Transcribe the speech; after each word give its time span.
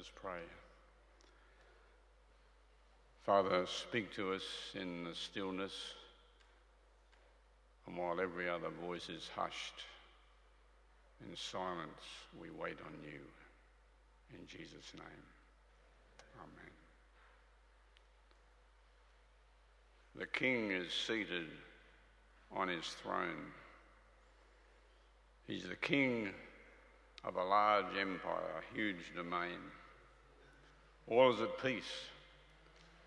us 0.00 0.10
pray. 0.14 0.40
Father, 3.26 3.66
speak 3.66 4.14
to 4.14 4.32
us 4.32 4.42
in 4.74 5.04
the 5.04 5.14
stillness, 5.14 5.72
and 7.86 7.98
while 7.98 8.18
every 8.18 8.48
other 8.48 8.70
voice 8.86 9.10
is 9.10 9.28
hushed, 9.36 9.84
in 11.20 11.36
silence 11.36 12.02
we 12.40 12.48
wait 12.50 12.78
on 12.86 12.94
you. 13.04 13.20
In 14.32 14.46
Jesus' 14.46 14.94
name, 14.94 15.24
Amen. 16.38 16.72
The 20.16 20.26
King 20.26 20.70
is 20.70 20.90
seated 20.92 21.48
on 22.56 22.68
his 22.68 22.86
throne. 23.02 23.52
He's 25.46 25.64
the 25.64 25.76
King 25.76 26.30
of 27.24 27.36
a 27.36 27.44
large 27.44 27.96
empire, 28.00 28.62
a 28.62 28.74
huge 28.74 29.14
domain. 29.14 29.58
All 31.08 31.32
is 31.32 31.40
at 31.40 31.62
peace. 31.62 32.06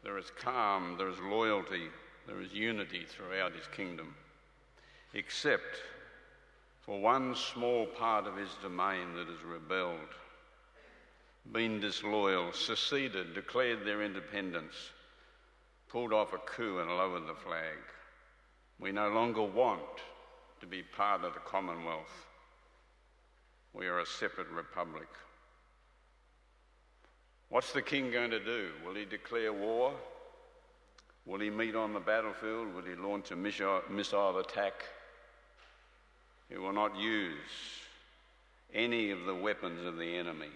There 0.03 0.17
is 0.17 0.31
calm, 0.39 0.95
there 0.97 1.09
is 1.09 1.19
loyalty, 1.19 1.87
there 2.27 2.41
is 2.41 2.51
unity 2.53 3.05
throughout 3.05 3.53
his 3.53 3.67
kingdom, 3.67 4.15
except 5.13 5.81
for 6.81 6.99
one 6.99 7.35
small 7.35 7.85
part 7.85 8.27
of 8.27 8.35
his 8.35 8.49
domain 8.61 9.13
that 9.15 9.27
has 9.27 9.43
rebelled, 9.45 9.97
been 11.51 11.79
disloyal, 11.79 12.51
seceded, 12.51 13.33
declared 13.33 13.85
their 13.85 14.01
independence, 14.01 14.75
pulled 15.89 16.11
off 16.11 16.33
a 16.33 16.37
coup 16.39 16.79
and 16.79 16.89
lowered 16.89 17.27
the 17.27 17.35
flag. 17.35 17.77
We 18.79 18.91
no 18.91 19.09
longer 19.09 19.43
want 19.43 19.81
to 20.59 20.65
be 20.67 20.81
part 20.81 21.23
of 21.23 21.33
the 21.33 21.39
Commonwealth. 21.39 22.27
We 23.73 23.87
are 23.87 23.99
a 23.99 24.05
separate 24.05 24.49
republic. 24.49 25.07
What's 27.49 27.71
the 27.71 27.81
king 27.81 28.11
going 28.11 28.31
to 28.31 28.43
do? 28.43 28.69
Will 28.85 28.95
he 28.95 29.05
declare 29.05 29.53
war? 29.53 29.93
Will 31.25 31.39
he 31.39 31.49
meet 31.49 31.75
on 31.75 31.93
the 31.93 31.99
battlefield? 31.99 32.73
Will 32.73 32.83
he 32.83 32.95
launch 32.95 33.31
a 33.31 33.35
missile 33.35 34.37
attack? 34.39 34.85
He 36.49 36.57
will 36.57 36.73
not 36.73 36.97
use 36.97 37.35
any 38.73 39.11
of 39.11 39.25
the 39.25 39.35
weapons 39.35 39.85
of 39.85 39.97
the 39.97 40.17
enemy. 40.17 40.49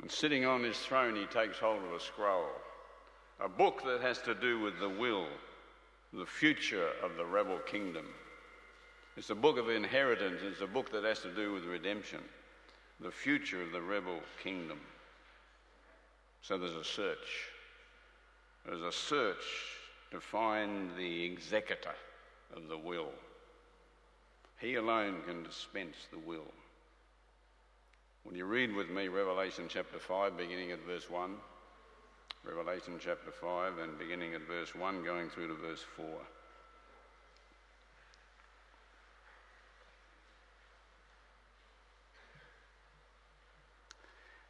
And 0.00 0.10
sitting 0.10 0.44
on 0.44 0.62
his 0.62 0.78
throne, 0.78 1.16
he 1.16 1.26
takes 1.26 1.58
hold 1.58 1.82
of 1.82 1.92
a 1.92 2.00
scroll, 2.00 2.46
a 3.40 3.48
book 3.48 3.82
that 3.84 4.00
has 4.00 4.20
to 4.22 4.34
do 4.34 4.60
with 4.60 4.78
the 4.78 4.88
will, 4.88 5.26
the 6.12 6.26
future 6.26 6.90
of 7.02 7.16
the 7.16 7.24
rebel 7.24 7.58
kingdom. 7.58 8.06
It's 9.16 9.30
a 9.30 9.34
book 9.34 9.58
of 9.58 9.68
inheritance, 9.68 10.40
it's 10.44 10.60
a 10.60 10.66
book 10.66 10.92
that 10.92 11.02
has 11.02 11.20
to 11.20 11.34
do 11.34 11.52
with 11.52 11.64
redemption, 11.64 12.20
the 13.00 13.10
future 13.10 13.62
of 13.62 13.72
the 13.72 13.80
rebel 13.80 14.20
kingdom. 14.42 14.80
So 16.42 16.58
there's 16.58 16.72
a 16.72 16.84
search. 16.84 17.48
There's 18.66 18.82
a 18.82 18.92
search 18.92 19.44
to 20.10 20.20
find 20.20 20.90
the 20.96 21.24
executor 21.24 21.94
of 22.54 22.68
the 22.68 22.78
will. 22.78 23.12
He 24.60 24.74
alone 24.74 25.22
can 25.26 25.42
dispense 25.42 25.96
the 26.10 26.18
will. 26.18 26.52
When 28.24 28.34
you 28.34 28.44
read 28.44 28.74
with 28.74 28.90
me 28.90 29.08
Revelation 29.08 29.66
chapter 29.68 29.98
5, 29.98 30.36
beginning 30.36 30.72
at 30.72 30.84
verse 30.84 31.08
1, 31.08 31.34
Revelation 32.44 32.94
chapter 32.98 33.30
5, 33.30 33.78
and 33.78 33.98
beginning 33.98 34.34
at 34.34 34.46
verse 34.46 34.74
1, 34.74 35.04
going 35.04 35.30
through 35.30 35.48
to 35.48 35.54
verse 35.54 35.84
4. 35.96 36.06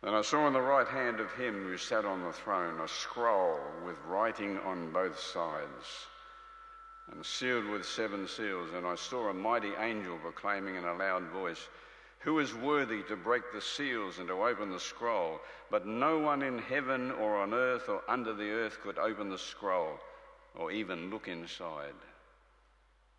And 0.09 0.17
I 0.17 0.23
saw 0.23 0.47
in 0.47 0.55
the 0.55 0.63
right 0.63 0.89
hand 0.89 1.21
of 1.21 1.31
him 1.35 1.65
who 1.65 1.77
sat 1.77 2.07
on 2.07 2.23
the 2.23 2.33
throne 2.33 2.81
a 2.81 2.89
scroll 2.89 3.61
with 3.85 3.99
writing 4.07 4.59
on 4.61 4.91
both 4.91 5.21
sides, 5.21 6.07
and 7.13 7.27
sealed 7.27 7.67
with 7.67 7.85
seven 7.85 8.27
seals. 8.27 8.73
And 8.73 8.87
I 8.87 8.95
saw 8.95 9.29
a 9.29 9.35
mighty 9.35 9.73
angel 9.79 10.17
proclaiming 10.17 10.77
in 10.77 10.85
a 10.85 10.95
loud 10.95 11.25
voice, 11.25 11.69
Who 12.21 12.39
is 12.39 12.55
worthy 12.55 13.03
to 13.03 13.17
break 13.17 13.43
the 13.53 13.61
seals 13.61 14.19
and 14.19 14.29
to 14.29 14.43
open 14.43 14.71
the 14.71 14.81
scroll? 14.81 15.43
But 15.71 15.87
no 15.87 16.19
one 16.19 16.41
in 16.41 16.59
heaven 16.59 17.11
or 17.11 17.37
on 17.37 17.53
earth 17.53 17.91
or 17.91 18.01
under 18.09 18.33
the 18.33 18.51
earth 18.51 18.81
could 18.83 18.99
open 18.99 19.29
the 19.29 19.37
scroll 19.37 19.99
or 20.55 20.73
even 20.73 21.11
look 21.11 21.29
inside. 21.29 21.93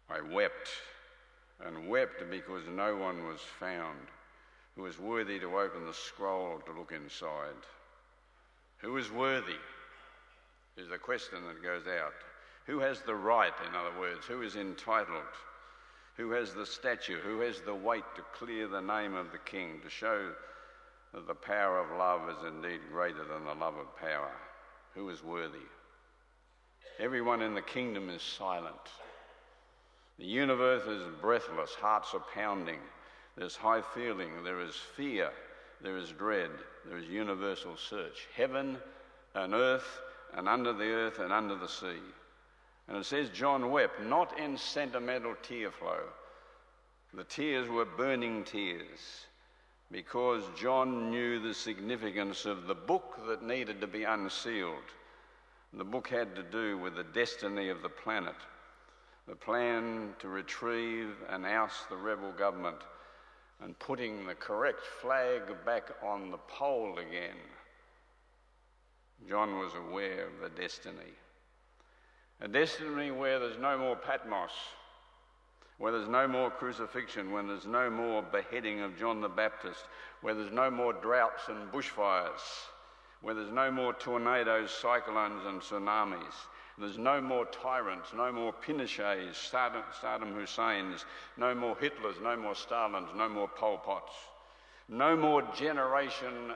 I 0.10 0.22
wept 0.22 0.70
and 1.64 1.88
wept 1.88 2.28
because 2.32 2.64
no 2.68 2.96
one 2.96 3.28
was 3.28 3.42
found 3.42 4.00
who 4.76 4.86
is 4.86 5.00
worthy 5.00 5.40
to 5.40 5.60
open 5.60 5.86
the 5.86 5.94
scroll 5.94 6.60
to 6.66 6.78
look 6.78 6.92
inside. 6.92 7.62
Who 8.78 8.98
is 8.98 9.12
worthy? 9.12 9.60
Is 10.78 10.88
the 10.90 10.98
question 10.98 11.40
that 11.48 11.62
goes 11.62 11.88
out. 11.88 12.14
Who 12.66 12.80
has 12.80 13.02
the 13.02 13.16
right, 13.16 13.54
in 13.68 13.76
other 13.76 14.00
words? 14.00 14.26
Who 14.26 14.42
is 14.42 14.56
entitled? 14.56 15.24
Who 16.18 16.32
has 16.32 16.54
the 16.54 16.66
stature? 16.66 17.20
Who 17.20 17.42
has 17.42 17.62
the 17.62 17.74
weight 17.74 18.04
to 18.16 18.22
clear 18.34 18.68
the 18.68 18.82
name 18.82 19.16
of 19.16 19.32
the 19.32 19.40
King, 19.40 19.80
to 19.84 19.90
show 19.90 20.32
that 21.14 21.28
the 21.28 21.34
power 21.34 21.80
of 21.80 21.98
love 21.98 22.30
is 22.30 22.46
indeed 22.48 22.82
greater 22.92 23.26
than 23.26 23.46
the 23.46 23.56
love 23.56 23.76
of 23.76 23.96
power? 23.98 24.32
Who 24.96 25.10
is 25.10 25.24
worthy? 25.24 25.58
Everyone 27.00 27.42
in 27.42 27.54
the 27.54 27.62
kingdom 27.62 28.10
is 28.10 28.22
silent. 28.22 28.76
The 30.18 30.26
universe 30.26 30.84
is 30.84 31.02
breathless, 31.22 31.74
hearts 31.76 32.14
are 32.14 32.24
pounding. 32.36 32.80
There's 33.38 33.56
high 33.56 33.82
feeling, 33.82 34.44
there 34.44 34.60
is 34.60 34.76
fear, 34.76 35.32
there 35.82 35.98
is 35.98 36.12
dread, 36.12 36.52
there 36.86 36.98
is 36.98 37.08
universal 37.08 37.78
search. 37.78 38.28
Heaven 38.36 38.78
and 39.34 39.54
earth, 39.54 40.02
and 40.36 40.48
under 40.48 40.74
the 40.74 40.92
earth 40.92 41.20
and 41.20 41.32
under 41.32 41.56
the 41.56 41.68
sea. 41.68 42.02
And 42.88 42.98
it 42.98 43.06
says 43.06 43.30
John 43.30 43.72
wept, 43.72 44.02
not 44.02 44.38
in 44.40 44.58
sentimental 44.58 45.36
tear 45.44 45.72
flow. 45.72 46.04
The 47.14 47.24
tears 47.24 47.70
were 47.70 47.86
burning 47.86 48.44
tears 48.44 49.26
because 49.92 50.44
John 50.60 51.10
knew 51.10 51.40
the 51.40 51.54
significance 51.54 52.46
of 52.46 52.68
the 52.68 52.76
book 52.76 53.20
that 53.28 53.42
needed 53.42 53.82
to 53.82 53.88
be 53.88 54.04
unsealed. 54.04 54.76
The 55.74 55.84
book 55.84 56.08
had 56.08 56.36
to 56.36 56.44
do 56.44 56.78
with 56.78 56.96
the 56.96 57.04
destiny 57.04 57.70
of 57.70 57.82
the 57.82 57.90
planet, 57.90 58.36
the 59.28 59.36
plan 59.36 60.14
to 60.20 60.28
retrieve 60.28 61.16
and 61.30 61.46
oust 61.46 61.90
the 61.90 61.98
rebel 61.98 62.32
government 62.32 62.78
and 63.62 63.78
putting 63.80 64.26
the 64.26 64.36
correct 64.36 64.82
flag 65.02 65.42
back 65.66 65.90
on 66.04 66.32
the 66.32 66.38
pole 66.38 66.98
again. 66.98 67.36
John 69.28 69.60
was 69.60 69.74
aware 69.74 70.28
of 70.28 70.40
the 70.42 70.62
destiny. 70.62 71.14
A 72.42 72.48
destiny 72.48 73.12
where 73.12 73.40
there's 73.40 73.60
no 73.60 73.78
more 73.78 73.98
Patmos, 73.98 74.52
where 75.78 75.92
there's 75.92 76.08
no 76.08 76.28
more 76.28 76.50
crucifixion, 76.50 77.32
when 77.32 77.48
there's 77.48 77.66
no 77.66 77.90
more 77.90 78.22
beheading 78.22 78.80
of 78.82 78.98
John 78.98 79.20
the 79.20 79.30
Baptist, 79.30 79.84
where 80.22 80.34
there's 80.34 80.52
no 80.52 80.72
more 80.72 80.94
droughts 80.94 81.50
and 81.50 81.70
bushfires, 81.72 82.40
where 83.22 83.36
there's 83.36 83.52
no 83.52 83.70
more 83.70 83.94
tornadoes, 83.94 84.72
cyclones, 84.72 85.46
and 85.46 85.62
tsunamis, 85.62 86.34
there's 86.80 86.98
no 86.98 87.20
more 87.20 87.46
tyrants, 87.46 88.10
no 88.16 88.32
more 88.32 88.54
Pinochets, 88.54 89.52
Saddam, 89.52 89.84
Saddam 90.02 90.34
Husseins, 90.34 91.06
no 91.38 91.54
more 91.54 91.76
Hitlers, 91.76 92.22
no 92.24 92.38
more 92.38 92.54
Stalins, 92.54 93.16
no 93.16 93.28
more 93.28 93.48
Pol 93.48 93.78
Pots, 93.78 94.14
no 94.88 95.16
more 95.16 95.44
generation, 95.56 96.54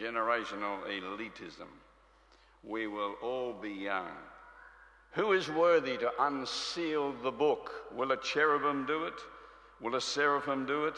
generational 0.00 0.78
elitism. 0.86 1.68
We 2.62 2.86
will 2.86 3.14
all 3.22 3.52
be 3.52 3.70
young. 3.70 4.10
Who 5.12 5.32
is 5.32 5.48
worthy 5.48 5.96
to 5.96 6.12
unseal 6.20 7.14
the 7.22 7.30
book? 7.30 7.70
Will 7.94 8.12
a 8.12 8.16
cherubim 8.16 8.86
do 8.86 9.04
it? 9.04 9.14
Will 9.80 9.94
a 9.94 10.00
seraphim 10.00 10.66
do 10.66 10.86
it? 10.86 10.96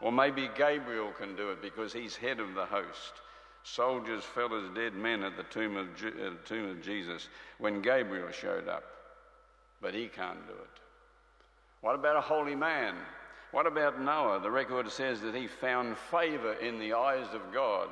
Or 0.00 0.12
maybe 0.12 0.50
Gabriel 0.56 1.12
can 1.18 1.36
do 1.36 1.50
it 1.50 1.62
because 1.62 1.92
he's 1.92 2.16
head 2.16 2.38
of 2.38 2.54
the 2.54 2.66
host. 2.66 3.12
Soldiers 3.66 4.22
fell 4.22 4.54
as 4.54 4.70
dead 4.76 4.94
men 4.94 5.24
at 5.24 5.36
the 5.36 5.42
tomb 5.42 5.76
of, 5.76 5.88
uh, 5.88 6.36
tomb 6.44 6.70
of 6.70 6.80
Jesus 6.82 7.28
when 7.58 7.82
Gabriel 7.82 8.30
showed 8.30 8.68
up, 8.68 8.84
but 9.82 9.92
he 9.92 10.06
can't 10.06 10.46
do 10.46 10.52
it. 10.52 10.80
What 11.80 11.96
about 11.96 12.14
a 12.14 12.20
holy 12.20 12.54
man? 12.54 12.94
What 13.50 13.66
about 13.66 14.00
Noah? 14.00 14.38
The 14.40 14.50
record 14.52 14.88
says 14.92 15.20
that 15.22 15.34
he 15.34 15.48
found 15.48 15.98
favor 15.98 16.52
in 16.52 16.78
the 16.78 16.92
eyes 16.92 17.26
of 17.34 17.52
God, 17.52 17.88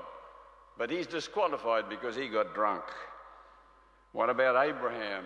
but 0.79 0.91
he's 0.91 1.09
disqualified 1.09 1.89
because 1.89 2.15
he 2.15 2.29
got 2.29 2.55
drunk. 2.55 2.85
What 4.13 4.31
about 4.31 4.65
Abraham? 4.65 5.25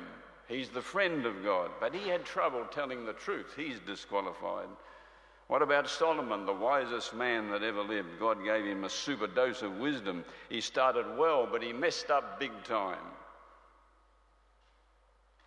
He's 0.48 0.70
the 0.70 0.80
friend 0.80 1.26
of 1.26 1.44
God, 1.44 1.72
but 1.78 1.94
he 1.94 2.08
had 2.08 2.24
trouble 2.24 2.64
telling 2.70 3.04
the 3.04 3.12
truth. 3.12 3.52
He's 3.54 3.80
disqualified. 3.80 4.68
What 5.48 5.62
about 5.62 5.88
Solomon, 5.88 6.44
the 6.44 6.52
wisest 6.52 7.14
man 7.14 7.50
that 7.50 7.62
ever 7.62 7.82
lived? 7.82 8.20
God 8.20 8.44
gave 8.44 8.66
him 8.66 8.84
a 8.84 8.90
super 8.90 9.26
dose 9.26 9.62
of 9.62 9.78
wisdom. 9.78 10.24
He 10.50 10.60
started 10.60 11.16
well, 11.16 11.48
but 11.50 11.62
he 11.62 11.72
messed 11.72 12.10
up 12.10 12.38
big 12.38 12.52
time. 12.64 12.98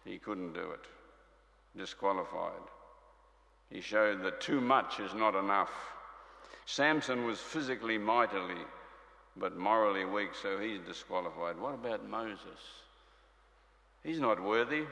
He 0.03 0.17
couldn't 0.17 0.53
do 0.53 0.71
it. 0.71 0.85
Disqualified. 1.77 2.63
He 3.69 3.79
showed 3.79 4.23
that 4.23 4.41
too 4.41 4.59
much 4.59 4.99
is 4.99 5.13
not 5.13 5.35
enough. 5.35 5.71
Samson 6.65 7.25
was 7.25 7.39
physically 7.39 7.99
mightily, 7.99 8.61
but 9.37 9.55
morally 9.55 10.03
weak, 10.03 10.31
so 10.41 10.57
he's 10.57 10.81
disqualified. 10.81 11.59
What 11.59 11.75
about 11.75 12.09
Moses? 12.09 12.39
He's 14.03 14.19
not 14.19 14.41
worthy. 14.41 14.85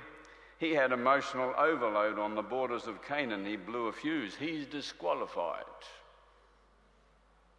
He 0.60 0.74
had 0.74 0.92
emotional 0.92 1.54
overload 1.58 2.20
on 2.20 2.36
the 2.36 2.42
borders 2.42 2.86
of 2.86 3.02
Canaan. 3.02 3.46
He 3.46 3.56
blew 3.56 3.88
a 3.88 3.94
fuse. 3.94 4.36
He's 4.36 4.66
disqualified. 4.66 5.64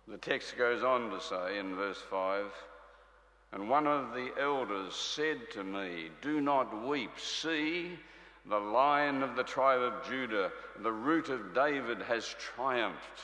The 0.06 0.18
text 0.18 0.58
goes 0.58 0.82
on 0.82 1.10
to 1.10 1.20
say 1.20 1.58
in 1.58 1.76
verse 1.76 2.02
5 2.10 2.44
And 3.52 3.70
one 3.70 3.86
of 3.86 4.12
the 4.12 4.32
elders 4.38 4.94
said 4.94 5.50
to 5.52 5.64
me, 5.64 6.10
Do 6.20 6.42
not 6.42 6.86
weep. 6.86 7.18
See, 7.18 7.98
the 8.46 8.58
lion 8.58 9.22
of 9.22 9.34
the 9.34 9.44
tribe 9.44 9.80
of 9.80 10.06
Judah, 10.06 10.52
the 10.82 10.92
root 10.92 11.30
of 11.30 11.54
David, 11.54 12.02
has 12.02 12.34
triumphed. 12.38 13.20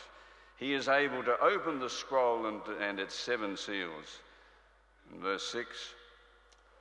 He 0.56 0.72
is 0.72 0.88
able 0.88 1.22
to 1.25 1.38
open 1.40 1.81
the 1.81 1.90
scroll 1.90 2.46
and, 2.46 2.62
and 2.81 2.99
its 2.99 3.14
seven 3.14 3.58
seals. 3.58 4.20
In 5.12 5.20
verse 5.20 5.46
6 5.50 5.69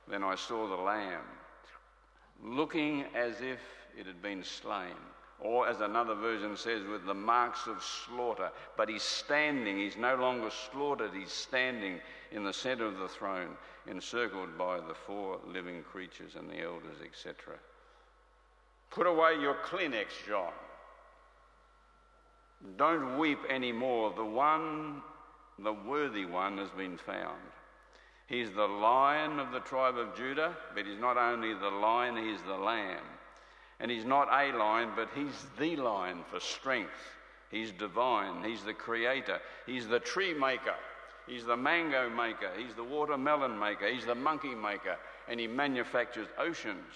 Then 0.08 0.22
I 0.22 0.34
saw 0.34 0.66
the 0.66 0.82
Lamb, 0.82 1.24
looking 2.42 3.04
as 3.14 3.40
if 3.40 3.60
it 3.98 4.06
had 4.06 4.22
been 4.22 4.44
slain. 4.44 4.94
Or, 5.38 5.68
as 5.68 5.80
another 5.80 6.14
version 6.14 6.56
says, 6.56 6.82
with 6.86 7.04
the 7.04 7.14
marks 7.14 7.66
of 7.66 7.82
slaughter. 7.82 8.50
But 8.76 8.88
he's 8.88 9.02
standing, 9.02 9.76
he's 9.76 9.96
no 9.96 10.14
longer 10.14 10.50
slaughtered, 10.70 11.10
he's 11.14 11.32
standing 11.32 12.00
in 12.32 12.42
the 12.42 12.52
center 12.52 12.86
of 12.86 12.98
the 12.98 13.08
throne, 13.08 13.56
encircled 13.86 14.56
by 14.56 14.78
the 14.78 14.94
four 14.94 15.38
living 15.46 15.82
creatures 15.82 16.36
and 16.36 16.48
the 16.48 16.62
elders, 16.62 16.96
etc. 17.04 17.54
Put 18.90 19.06
away 19.06 19.34
your 19.40 19.56
Kleenex, 19.56 20.06
John. 20.26 20.52
Don't 22.78 23.18
weep 23.18 23.38
anymore. 23.50 24.14
The 24.16 24.24
one, 24.24 25.02
the 25.58 25.72
worthy 25.72 26.24
one, 26.24 26.56
has 26.58 26.70
been 26.70 26.96
found. 26.96 27.36
He's 28.26 28.50
the 28.50 28.66
lion 28.66 29.38
of 29.38 29.52
the 29.52 29.60
tribe 29.60 29.96
of 29.96 30.16
Judah, 30.16 30.56
but 30.74 30.84
he's 30.84 30.98
not 30.98 31.16
only 31.16 31.54
the 31.54 31.70
lion, 31.70 32.16
he's 32.16 32.42
the 32.42 32.56
lamb. 32.56 33.04
And 33.78 33.90
he's 33.90 34.04
not 34.04 34.28
a 34.28 34.56
lion, 34.56 34.90
but 34.96 35.08
he's 35.14 35.46
the 35.58 35.76
lion 35.76 36.24
for 36.30 36.40
strength. 36.40 36.90
He's 37.50 37.70
divine. 37.70 38.42
He's 38.42 38.64
the 38.64 38.74
creator. 38.74 39.38
He's 39.66 39.86
the 39.86 40.00
tree 40.00 40.34
maker. 40.34 40.74
He's 41.28 41.44
the 41.44 41.56
mango 41.56 42.08
maker. 42.10 42.50
He's 42.56 42.74
the 42.74 42.84
watermelon 42.84 43.58
maker. 43.58 43.88
He's 43.88 44.06
the 44.06 44.14
monkey 44.14 44.54
maker. 44.54 44.96
And 45.28 45.38
he 45.38 45.46
manufactures 45.46 46.28
oceans. 46.38 46.94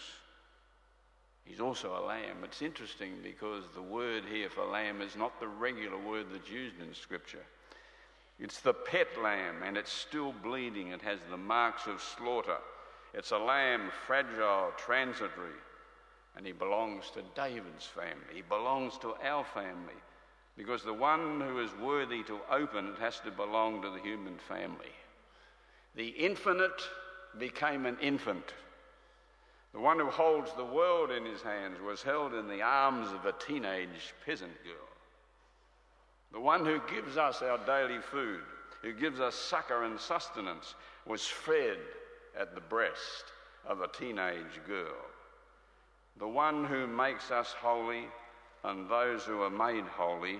He's 1.45 1.61
also 1.61 1.97
a 1.97 2.07
lamb. 2.07 2.45
It's 2.45 2.63
interesting 2.63 3.15
because 3.23 3.65
the 3.75 3.83
word 3.83 4.25
here 4.25 4.49
for 4.51 4.65
lamb 4.65 5.01
is 5.01 5.17
not 5.17 5.39
the 5.41 5.49
regular 5.49 5.99
word 5.99 6.27
that's 6.33 6.51
used 6.51 6.81
in 6.81 6.95
Scripture. 6.95 7.45
It's 8.41 8.61
the 8.61 8.73
pet 8.73 9.09
lamb, 9.23 9.63
and 9.63 9.77
it's 9.77 9.93
still 9.93 10.33
bleeding. 10.43 10.89
It 10.89 11.03
has 11.03 11.19
the 11.31 11.37
marks 11.37 11.87
of 11.87 12.01
slaughter. 12.01 12.57
It's 13.13 13.33
a 13.33 13.39
lamb, 13.39 13.91
fragile, 14.07 14.73
transitory, 14.79 15.59
and 16.37 16.47
he 16.47 16.53
belongs 16.53 17.11
to 17.11 17.23
David's 17.35 17.85
family. 17.85 18.35
He 18.35 18.43
belongs 18.43 18.97
to 18.99 19.15
our 19.23 19.45
family 19.45 20.01
because 20.57 20.83
the 20.83 20.95
one 20.95 21.41
who 21.41 21.61
is 21.61 21.71
worthy 21.83 22.23
to 22.25 22.39
open 22.51 22.89
it 22.89 22.99
has 22.99 23.21
to 23.21 23.31
belong 23.31 23.83
to 23.83 23.91
the 23.91 24.01
human 24.01 24.39
family. 24.49 24.93
The 25.95 26.09
infinite 26.09 26.83
became 27.39 27.87
an 27.87 27.99
infant. 28.01 28.55
The 29.73 29.81
one 29.81 29.99
who 29.99 30.11
holds 30.11 30.53
the 30.55 30.65
world 30.65 31.11
in 31.11 31.25
his 31.25 31.43
hands 31.43 31.79
was 31.81 32.03
held 32.03 32.35
in 32.35 32.49
the 32.49 32.63
arms 32.63 33.11
of 33.13 33.25
a 33.25 33.33
teenage 33.33 34.15
peasant 34.25 34.53
girl. 34.65 34.90
The 36.33 36.41
one 36.41 36.65
who 36.65 36.81
gives 36.93 37.17
us 37.17 37.43
our 37.43 37.59
daily 37.67 38.01
food, 38.01 38.41
who 38.83 38.93
gives 38.93 39.21
us 39.21 39.35
succor 39.35 39.85
and 39.85 39.99
sustenance, 39.99 40.75
was 41.07 41.27
fed 41.27 41.79
at 42.39 42.55
the 42.55 42.61
breast 42.61 43.25
of 43.67 43.81
a 43.81 43.89
teenage 43.89 44.61
girl. 44.67 44.97
The 46.19 46.29
one 46.29 46.65
who 46.65 46.87
makes 46.87 47.31
us 47.31 47.53
holy 47.53 48.05
and 48.65 48.89
those 48.89 49.25
who 49.25 49.43
are 49.43 49.51
made 49.51 49.85
holy 49.85 50.39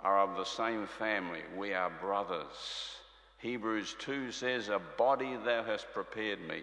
are 0.00 0.20
of 0.20 0.36
the 0.36 0.44
same 0.44 0.86
family. 0.86 1.40
We 1.56 1.74
are 1.74 1.90
brothers. 2.00 2.96
Hebrews 3.38 3.96
2 3.98 4.32
says, 4.32 4.68
A 4.68 4.80
body 4.96 5.36
thou 5.44 5.64
hast 5.64 5.92
prepared 5.92 6.40
me 6.46 6.62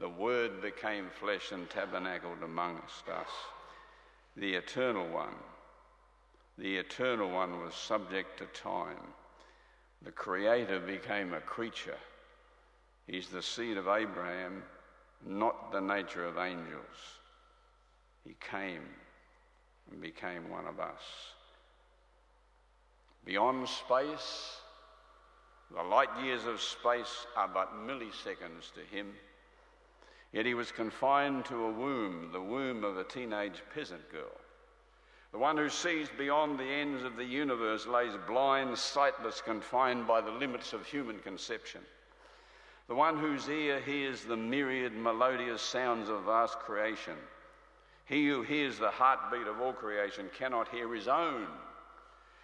the 0.00 0.08
Word 0.08 0.62
became 0.62 1.08
flesh 1.20 1.52
and 1.52 1.68
tabernacled 1.68 2.42
amongst 2.42 3.06
us. 3.10 3.28
The 4.34 4.54
Eternal 4.54 5.06
One, 5.08 5.34
the 6.60 6.76
Eternal 6.76 7.30
One 7.30 7.62
was 7.62 7.74
subject 7.74 8.38
to 8.38 8.60
time. 8.60 8.98
The 10.02 10.12
Creator 10.12 10.80
became 10.80 11.32
a 11.32 11.40
creature. 11.40 11.96
He's 13.06 13.28
the 13.28 13.42
seed 13.42 13.78
of 13.78 13.88
Abraham, 13.88 14.62
not 15.26 15.72
the 15.72 15.80
nature 15.80 16.26
of 16.26 16.36
angels. 16.36 17.18
He 18.26 18.36
came 18.40 18.82
and 19.90 20.02
became 20.02 20.50
one 20.50 20.66
of 20.66 20.78
us. 20.78 21.00
Beyond 23.24 23.66
space, 23.66 24.58
the 25.74 25.82
light 25.82 26.10
years 26.22 26.44
of 26.44 26.60
space 26.60 27.26
are 27.36 27.48
but 27.48 27.86
milliseconds 27.86 28.72
to 28.74 28.80
him. 28.94 29.14
Yet 30.32 30.44
he 30.44 30.54
was 30.54 30.72
confined 30.72 31.46
to 31.46 31.64
a 31.64 31.72
womb, 31.72 32.28
the 32.32 32.40
womb 32.40 32.84
of 32.84 32.98
a 32.98 33.04
teenage 33.04 33.62
peasant 33.74 34.10
girl. 34.12 34.36
The 35.32 35.38
one 35.38 35.56
who 35.56 35.68
sees 35.68 36.08
beyond 36.18 36.58
the 36.58 36.64
ends 36.64 37.04
of 37.04 37.16
the 37.16 37.24
universe 37.24 37.86
lays 37.86 38.14
blind, 38.26 38.76
sightless, 38.76 39.40
confined 39.40 40.06
by 40.06 40.20
the 40.20 40.32
limits 40.32 40.72
of 40.72 40.84
human 40.84 41.20
conception. 41.20 41.82
The 42.88 42.96
one 42.96 43.18
whose 43.18 43.48
ear 43.48 43.78
hears 43.80 44.24
the 44.24 44.36
myriad 44.36 44.92
melodious 44.92 45.62
sounds 45.62 46.08
of 46.08 46.24
vast 46.24 46.58
creation. 46.58 47.16
He 48.06 48.26
who 48.26 48.42
hears 48.42 48.78
the 48.78 48.90
heartbeat 48.90 49.46
of 49.46 49.60
all 49.60 49.72
creation 49.72 50.28
cannot 50.36 50.68
hear 50.68 50.92
his 50.92 51.06
own 51.06 51.46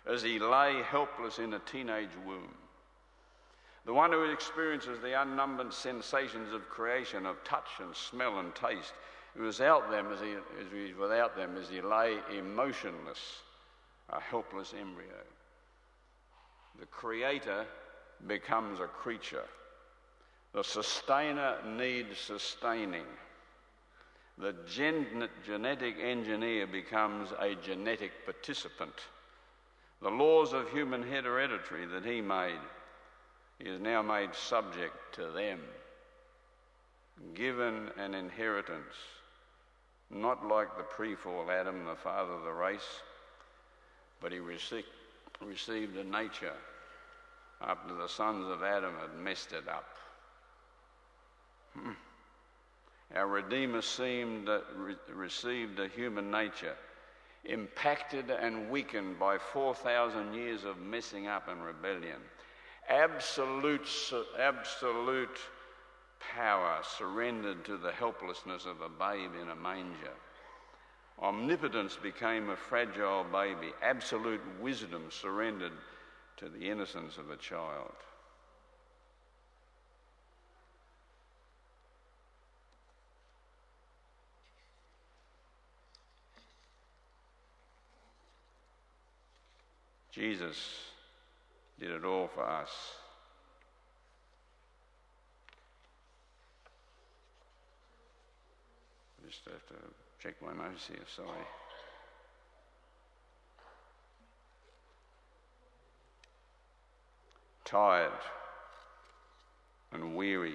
as 0.06 0.23
he 0.23 0.38
lay 0.38 0.83
helpless 0.83 1.41
in 1.41 1.55
a 1.55 1.59
teenage 1.59 2.17
womb. 2.25 2.55
The 3.85 3.94
one 3.94 4.12
who 4.12 4.31
experiences 4.31 5.00
the 5.00 5.21
unnumbered 5.21 5.73
sensations 5.73 6.53
of 6.53 6.69
creation, 6.69 7.27
of 7.27 7.43
touch 7.43 7.69
and 7.81 7.94
smell 7.94 8.38
and 8.38 8.55
taste, 8.55 8.93
without 9.38 9.91
them 9.91 10.12
as 10.12 10.21
he, 10.21 10.33
as 10.33 10.97
without 10.99 11.37
them 11.37 11.56
as 11.56 11.69
he 11.69 11.81
lay 11.81 12.19
emotionless, 12.37 13.43
a 14.11 14.21
helpless 14.21 14.75
embryo. 14.79 15.09
The 16.79 16.87
creator 16.87 17.67
becomes 18.27 18.81
a 18.81 18.87
creature. 18.87 19.44
The 20.52 20.64
sustainer 20.64 21.57
needs 21.66 22.19
sustaining. 22.19 23.07
The 24.38 24.55
gen- 24.69 25.28
genetic 25.45 25.97
engineer 26.00 26.66
becomes 26.66 27.31
a 27.38 27.55
genetic 27.55 28.12
participant. 28.25 28.95
The 30.02 30.11
laws 30.11 30.52
of 30.52 30.71
human 30.71 31.02
heredity 31.02 31.87
that 31.87 32.05
he 32.05 32.21
made 32.21 32.61
is 33.59 33.81
now 33.81 34.02
made 34.02 34.35
subject 34.35 34.95
to 35.14 35.31
them, 35.31 35.61
given 37.35 37.90
an 37.97 38.14
inheritance, 38.14 38.95
not 40.11 40.47
like 40.47 40.77
the 40.77 40.83
pre-fall 40.83 41.51
Adam, 41.51 41.85
the 41.85 41.95
father 41.95 42.33
of 42.33 42.45
the 42.45 42.53
race, 42.53 43.01
but 44.21 44.33
he 44.33 44.39
received, 44.39 44.87
a 45.97 46.05
nature 46.05 46.55
after 47.61 47.95
the 47.95 48.09
sons 48.09 48.49
of 48.49 48.63
Adam 48.63 48.95
had 49.01 49.19
messed 49.19 49.53
it 49.53 49.69
up. 49.69 49.89
Hmm. 51.75 51.93
Our 53.15 53.27
Redeemer 53.27 53.83
seemed 53.83 54.49
re- 54.49 54.97
received 55.13 55.79
a 55.79 55.89
human 55.89 56.31
nature 56.31 56.75
impacted 57.45 58.31
and 58.31 58.69
weakened 58.71 59.19
by 59.19 59.39
4,000 59.39 60.35
years 60.35 60.65
of 60.65 60.79
messing 60.79 61.29
up 61.29 61.49
and 61.49 61.63
rebellion 61.63 62.21
absolute, 62.89 63.89
absolute 64.39 65.39
power 66.18 66.80
surrendered 66.82 67.64
to 67.64 67.76
the 67.76 67.92
helplessness 67.92 68.66
of 68.66 68.80
a 68.80 68.88
babe 68.88 69.32
in 69.40 69.49
a 69.49 69.56
manger. 69.56 70.12
Omnipotence 71.18 71.96
became 71.96 72.50
a 72.50 72.56
fragile 72.56 73.25
baby. 73.32 73.73
Absolute 73.82 74.42
wisdom 74.61 75.04
surrendered 75.11 75.73
to 76.37 76.49
the 76.49 76.68
innocence 76.68 77.16
of 77.16 77.30
a 77.30 77.37
child. 77.37 77.92
Jesus 90.16 90.56
did 91.78 91.90
it 91.90 92.04
all 92.04 92.28
for 92.28 92.42
us. 92.42 92.70
Just 99.28 99.45
have 99.47 99.66
to 99.68 99.75
check 100.23 100.35
my 100.40 100.52
notes 100.52 100.87
here, 100.87 100.99
sorry. 101.14 101.28
Tired, 107.64 108.12
and 109.92 110.14
weary 110.14 110.54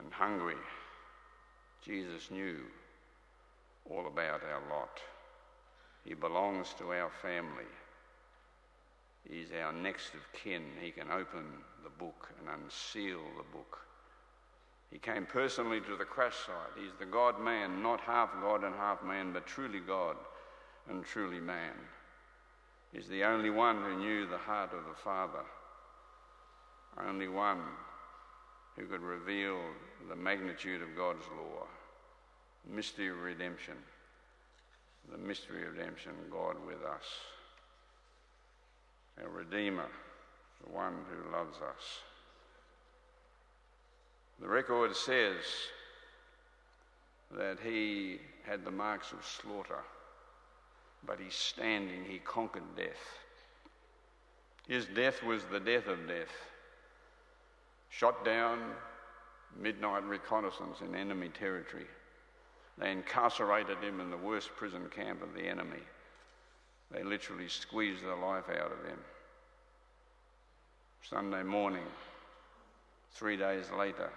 and 0.00 0.12
hungry, 0.12 0.56
Jesus 1.84 2.30
knew 2.30 2.56
all 3.88 4.06
about 4.06 4.42
our 4.42 4.62
lot. 4.70 5.00
He 6.04 6.14
belongs 6.14 6.74
to 6.78 6.92
our 6.92 7.10
family. 7.22 7.70
He's 9.28 9.48
our 9.62 9.72
next 9.72 10.14
of 10.14 10.20
kin. 10.32 10.62
He 10.80 10.90
can 10.90 11.10
open 11.10 11.44
the 11.84 11.90
book 11.90 12.28
and 12.38 12.48
unseal 12.62 13.20
the 13.36 13.56
book. 13.56 13.78
He 14.90 14.98
came 14.98 15.24
personally 15.24 15.80
to 15.80 15.96
the 15.96 16.04
crash 16.04 16.34
site. 16.34 16.82
He's 16.82 16.92
the 16.98 17.06
God 17.06 17.40
man, 17.40 17.82
not 17.82 18.00
half 18.00 18.30
God 18.40 18.64
and 18.64 18.74
half 18.74 19.04
man, 19.04 19.32
but 19.32 19.46
truly 19.46 19.78
God 19.78 20.16
and 20.88 21.04
truly 21.04 21.40
man. 21.40 21.74
He's 22.92 23.06
the 23.06 23.22
only 23.22 23.50
one 23.50 23.82
who 23.82 23.98
knew 23.98 24.26
the 24.26 24.38
heart 24.38 24.72
of 24.72 24.84
the 24.84 25.00
Father, 25.04 25.44
only 27.06 27.28
one 27.28 27.60
who 28.76 28.86
could 28.86 29.02
reveal 29.02 29.60
the 30.08 30.16
magnitude 30.16 30.82
of 30.82 30.96
God's 30.96 31.24
law, 31.36 31.66
mystery 32.68 33.10
of 33.10 33.18
redemption, 33.18 33.74
the 35.10 35.18
mystery 35.18 35.66
of 35.66 35.74
redemption, 35.74 36.12
God 36.32 36.56
with 36.66 36.82
us, 36.82 37.04
our 39.22 39.28
Redeemer, 39.28 39.88
the 40.64 40.72
one 40.72 40.94
who 41.08 41.36
loves 41.36 41.56
us. 41.58 42.00
The 44.40 44.48
record 44.48 44.96
says 44.96 45.44
that 47.36 47.58
he 47.62 48.18
had 48.44 48.64
the 48.64 48.70
marks 48.70 49.12
of 49.12 49.24
slaughter, 49.24 49.80
but 51.06 51.20
he's 51.20 51.34
standing, 51.34 52.04
he 52.08 52.18
conquered 52.18 52.76
death. 52.76 53.18
His 54.66 54.86
death 54.86 55.22
was 55.22 55.42
the 55.44 55.60
death 55.60 55.86
of 55.88 56.08
death. 56.08 56.32
Shot 57.90 58.24
down, 58.24 58.60
midnight 59.60 60.04
reconnaissance 60.04 60.80
in 60.80 60.94
enemy 60.94 61.28
territory. 61.28 61.86
They 62.78 62.92
incarcerated 62.92 63.78
him 63.78 64.00
in 64.00 64.10
the 64.10 64.16
worst 64.16 64.50
prison 64.56 64.88
camp 64.90 65.22
of 65.22 65.34
the 65.34 65.46
enemy. 65.46 65.82
They 66.90 67.02
literally 67.02 67.48
squeezed 67.48 68.04
the 68.04 68.16
life 68.16 68.48
out 68.48 68.72
of 68.72 68.88
him. 68.88 68.98
Sunday 71.02 71.42
morning, 71.42 71.86
three 73.12 73.36
days 73.36 73.66
later, 73.76 74.10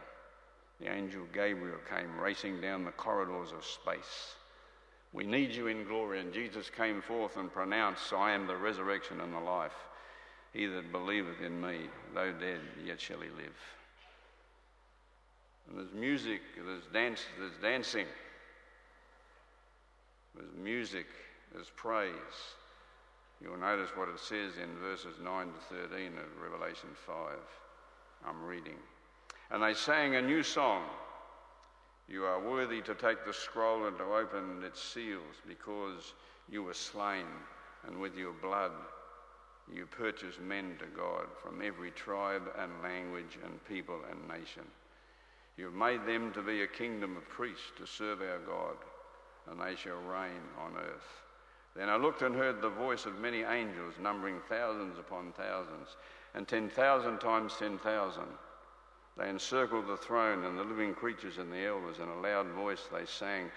the 0.83 0.91
angel 0.91 1.23
Gabriel 1.33 1.77
came 1.89 2.19
racing 2.19 2.59
down 2.59 2.83
the 2.83 2.91
corridors 2.91 3.51
of 3.51 3.63
space. 3.63 4.35
We 5.13 5.25
need 5.25 5.51
you 5.51 5.67
in 5.67 5.85
glory. 5.85 6.19
And 6.19 6.33
Jesus 6.33 6.69
came 6.69 7.01
forth 7.01 7.37
and 7.37 7.51
pronounced, 7.51 8.11
I 8.11 8.31
am 8.31 8.47
the 8.47 8.57
resurrection 8.57 9.21
and 9.21 9.33
the 9.33 9.39
life. 9.39 9.75
He 10.51 10.65
that 10.65 10.91
believeth 10.91 11.41
in 11.41 11.59
me, 11.61 11.87
though 12.13 12.33
dead, 12.33 12.59
yet 12.85 12.99
shall 12.99 13.19
he 13.19 13.29
live. 13.29 13.55
And 15.67 15.77
there's 15.77 15.93
music, 15.93 16.41
there's 16.63 16.85
dance, 16.91 17.21
there's 17.39 17.57
dancing, 17.61 18.05
there's 20.35 20.53
music, 20.61 21.05
there's 21.53 21.71
praise. 21.75 22.11
You'll 23.41 23.57
notice 23.57 23.89
what 23.95 24.09
it 24.09 24.19
says 24.19 24.53
in 24.61 24.77
verses 24.79 25.15
9 25.23 25.47
to 25.47 25.87
13 25.89 26.07
of 26.17 26.41
Revelation 26.41 26.89
5. 27.05 27.15
I'm 28.27 28.43
reading. 28.43 28.77
And 29.53 29.63
they 29.63 29.75
sang 29.75 30.15
a 30.15 30.21
new 30.21 30.43
song. 30.43 30.83
You 32.09 32.25
are 32.25 32.41
worthy 32.41 32.81
to 32.81 32.95
take 32.95 33.23
the 33.23 33.33
scroll 33.33 33.85
and 33.85 33.97
to 33.99 34.03
open 34.03 34.63
its 34.63 34.81
seals 34.81 35.35
because 35.47 36.13
you 36.49 36.63
were 36.63 36.73
slain, 36.73 37.27
and 37.87 38.01
with 38.01 38.17
your 38.17 38.33
blood 38.33 38.71
you 39.71 39.85
purchased 39.85 40.41
men 40.41 40.75
to 40.79 40.85
God 40.87 41.27
from 41.41 41.61
every 41.61 41.91
tribe 41.91 42.51
and 42.59 42.71
language 42.81 43.37
and 43.45 43.65
people 43.65 43.99
and 44.09 44.27
nation. 44.27 44.63
You 45.55 45.65
have 45.65 45.73
made 45.73 46.05
them 46.05 46.33
to 46.33 46.41
be 46.41 46.63
a 46.63 46.67
kingdom 46.67 47.15
of 47.15 47.29
priests 47.29 47.71
to 47.77 47.85
serve 47.85 48.21
our 48.21 48.39
God, 48.39 48.75
and 49.49 49.61
they 49.61 49.75
shall 49.75 50.01
reign 50.01 50.41
on 50.59 50.75
earth. 50.77 51.21
Then 51.75 51.89
I 51.89 51.95
looked 51.95 52.23
and 52.23 52.35
heard 52.35 52.61
the 52.61 52.69
voice 52.69 53.05
of 53.05 53.19
many 53.19 53.43
angels, 53.43 53.93
numbering 54.01 54.39
thousands 54.49 54.99
upon 54.99 55.31
thousands, 55.33 55.95
and 56.33 56.47
ten 56.47 56.69
thousand 56.69 57.19
times 57.19 57.53
ten 57.57 57.77
thousand. 57.77 58.27
They 59.17 59.29
encircled 59.29 59.87
the 59.87 59.97
throne 59.97 60.43
and 60.43 60.57
the 60.57 60.63
living 60.63 60.95
creatures 60.95 61.37
and 61.37 61.51
the 61.51 61.65
elders. 61.65 61.99
In 61.99 62.07
a 62.07 62.21
loud 62.21 62.47
voice 62.47 62.87
they 62.91 63.05
sang, 63.05 63.51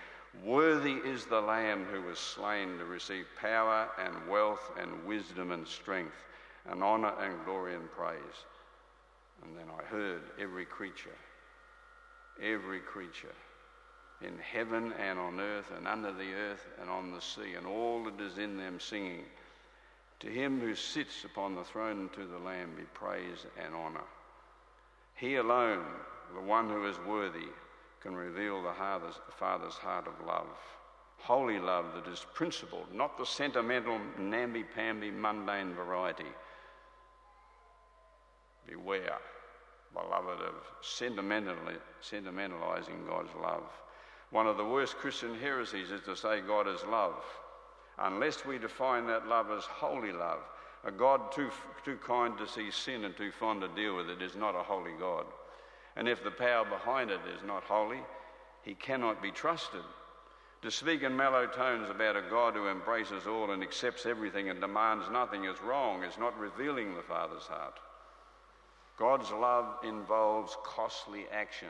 Worthy 0.45 0.95
is 0.95 1.25
the 1.25 1.41
Lamb 1.41 1.87
who 1.87 2.03
was 2.03 2.19
slain 2.19 2.79
to 2.79 2.85
receive 2.85 3.27
power 3.41 3.89
and 3.99 4.29
wealth 4.29 4.71
and 4.79 5.07
wisdom 5.07 5.53
and 5.53 5.67
strength 5.67 6.17
and 6.69 6.83
honour 6.83 7.15
and 7.21 7.45
glory 7.45 7.75
and 7.75 7.91
praise. 7.93 8.45
And 9.43 9.57
then 9.57 9.67
I 9.79 9.83
heard 9.85 10.23
every 10.39 10.67
creature 10.67 11.17
every 12.43 12.81
creature 12.81 13.35
in 14.23 14.39
heaven 14.39 14.93
and 14.99 15.19
on 15.19 15.41
earth 15.41 15.71
and 15.77 15.87
under 15.87 16.13
the 16.13 16.33
earth 16.33 16.67
and 16.81 16.89
on 16.89 17.13
the 17.13 17.21
sea 17.21 17.55
and 17.57 17.67
all 17.67 18.05
that 18.05 18.21
is 18.21 18.39
in 18.39 18.57
them 18.57 18.81
singing. 18.81 19.25
To 20.21 20.29
him 20.29 20.61
who 20.61 20.75
sits 20.75 21.25
upon 21.25 21.55
the 21.55 21.65
throne 21.65 22.01
and 22.01 22.13
to 22.15 22.25
the 22.25 22.39
Lamb 22.39 22.71
be 22.77 22.85
praise 22.95 23.45
and 23.63 23.75
honour. 23.75 24.05
He 25.16 25.37
alone, 25.37 25.85
the 26.35 26.40
one 26.40 26.68
who 26.68 26.87
is 26.87 26.99
worthy, 27.00 27.49
can 28.00 28.14
reveal 28.14 28.62
the 28.62 28.73
Father's 29.38 29.75
heart 29.75 30.06
of 30.06 30.26
love. 30.26 30.46
Holy 31.18 31.58
love 31.58 31.87
that 31.94 32.11
is 32.11 32.25
principled, 32.35 32.94
not 32.94 33.18
the 33.18 33.26
sentimental, 33.26 33.99
namby 34.18 34.62
pamby, 34.62 35.11
mundane 35.11 35.75
variety. 35.75 36.25
Beware 38.66 39.18
beloved, 39.96 40.42
of 40.42 40.54
sentimentalizing 40.82 43.06
God's 43.08 43.35
love. 43.40 43.64
One 44.30 44.46
of 44.46 44.56
the 44.56 44.64
worst 44.64 44.96
Christian 44.96 45.38
heresies 45.38 45.90
is 45.90 46.02
to 46.02 46.16
say 46.16 46.40
God 46.40 46.68
is 46.68 46.85
love. 46.90 47.23
Unless 47.99 48.44
we 48.44 48.58
define 48.58 49.06
that 49.06 49.26
love 49.26 49.50
as 49.50 49.64
holy 49.64 50.12
love, 50.12 50.40
a 50.87 50.93
God 50.93 51.33
too, 51.33 51.50
too 51.85 51.99
kind 52.07 52.38
to 52.38 52.47
see 52.47 52.71
sin 52.71 53.05
and 53.05 53.16
too 53.16 53.33
fond 53.33 53.61
to 53.61 53.69
deal 53.69 53.97
with 53.97 54.09
it 54.09 54.23
is 54.23 54.37
not 54.37 54.55
a 54.55 54.62
holy 54.62 54.93
God. 54.99 55.26
And 55.97 56.09
if 56.09 56.23
the 56.23 56.31
power 56.31 56.64
behind 56.64 57.11
it 57.11 57.21
is 57.37 57.43
not 57.45 57.64
holy, 57.64 58.00
he 58.62 58.75
cannot 58.75 59.21
be 59.21 59.33
trusted. 59.33 59.83
To 60.62 60.71
speak 60.71 61.02
in 61.02 61.16
mellow 61.16 61.47
tones 61.47 61.90
about 61.90 62.16
a 62.16 62.23
God 62.31 62.55
who 62.55 62.69
embraces 62.69 63.26
all 63.26 63.50
and 63.50 63.62
accepts 63.62 64.07
everything 64.07 64.49
and 64.49 64.61
demands 64.61 65.07
nothing 65.11 65.45
is 65.45 65.61
wrong, 65.61 66.05
is 66.05 66.19
not 66.19 66.38
revealing 66.38 66.95
the 66.95 67.02
Father's 67.02 67.45
heart. 67.45 67.78
God's 68.99 69.31
love 69.31 69.85
involves 69.85 70.57
costly 70.64 71.26
action. 71.33 71.69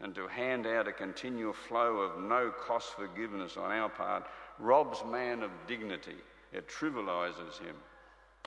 And 0.00 0.14
to 0.14 0.28
hand 0.28 0.66
out 0.66 0.88
a 0.88 0.92
continual 0.92 1.54
flow 1.54 1.96
of 1.96 2.22
no 2.22 2.50
cost 2.50 2.94
forgiveness 2.94 3.56
on 3.56 3.72
our 3.72 3.88
part 3.88 4.24
robs 4.58 5.02
man 5.10 5.42
of 5.42 5.50
dignity. 5.66 6.16
It 6.52 6.68
trivializes 6.68 7.58
him. 7.58 7.76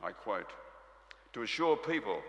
I 0.03 0.11
quote 0.11 0.51
To 1.33 1.43
assure 1.43 1.77
people 1.77 2.21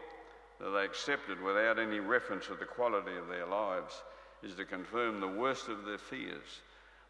that 0.59 0.71
they 0.71 0.85
accepted 0.85 1.41
without 1.41 1.79
any 1.79 2.01
reference 2.01 2.47
to 2.47 2.55
the 2.55 2.65
quality 2.67 3.17
of 3.17 3.29
their 3.29 3.47
lives 3.47 4.03
is 4.43 4.55
to 4.55 4.65
confirm 4.65 5.21
the 5.21 5.29
worst 5.29 5.69
of 5.69 5.85
their 5.85 5.99
fears 5.99 6.61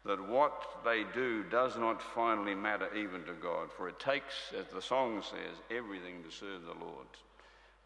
that 0.03 0.27
what 0.27 0.83
they 0.83 1.03
do 1.13 1.43
does 1.43 1.77
not 1.77 2.01
finally 2.01 2.55
matter 2.55 2.87
even 2.95 3.23
to 3.23 3.33
God, 3.33 3.69
for 3.71 3.87
it 3.87 3.99
takes, 3.99 4.51
as 4.57 4.65
the 4.73 4.81
song 4.81 5.21
says, 5.21 5.57
everything 5.69 6.23
to 6.23 6.31
serve 6.31 6.63
the 6.63 6.83
Lord. 6.85 7.05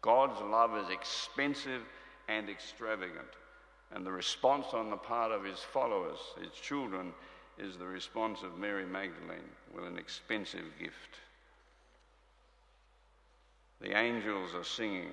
God's 0.00 0.40
love 0.40 0.76
is 0.78 0.88
expensive 0.88 1.82
and 2.28 2.48
extravagant. 2.48 3.28
And 3.94 4.04
the 4.04 4.12
response 4.12 4.66
on 4.72 4.90
the 4.90 4.96
part 4.96 5.30
of 5.30 5.44
his 5.44 5.58
followers, 5.58 6.18
his 6.40 6.52
children, 6.52 7.12
is 7.58 7.76
the 7.76 7.86
response 7.86 8.42
of 8.42 8.58
Mary 8.58 8.86
Magdalene 8.86 9.50
with 9.74 9.84
an 9.84 9.98
expensive 9.98 10.64
gift. 10.80 11.20
The 13.80 13.96
angels 13.96 14.54
are 14.54 14.64
singing. 14.64 15.12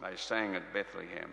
They 0.00 0.16
sang 0.16 0.54
at 0.54 0.74
Bethlehem. 0.74 1.30